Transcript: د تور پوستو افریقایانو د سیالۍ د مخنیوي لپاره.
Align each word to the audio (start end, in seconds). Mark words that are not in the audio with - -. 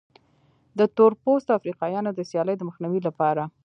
د 0.77 0.79
تور 0.95 1.11
پوستو 1.23 1.55
افریقایانو 1.59 2.11
د 2.15 2.19
سیالۍ 2.29 2.55
د 2.57 2.61
مخنیوي 2.69 2.99
لپاره. 3.07 3.43